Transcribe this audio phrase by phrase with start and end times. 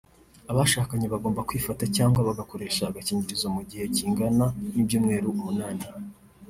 [0.51, 5.85] abashakanye bagomba kwifata cyangwa bagakoresha agakingirizo mu gihe kingana n’ibyumweru umunani